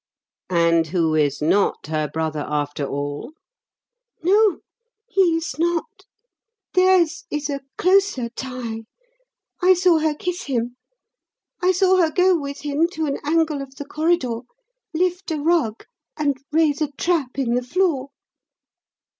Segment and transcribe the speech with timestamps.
[0.49, 3.33] "And who is not her brother, after all?"
[4.23, 4.61] "No,
[5.05, 6.05] he is not.
[6.73, 8.85] Theirs is a closer tie.
[9.61, 10.75] I saw her kiss him.
[11.61, 14.39] I saw her go with him to an angle of the corridor,
[14.91, 15.85] lift a rug,
[16.17, 18.09] and raise a trap in the floor."